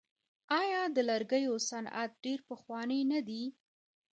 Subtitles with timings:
[0.61, 3.43] آیا د لرګیو صنعت ډیر پخوانی نه دی؟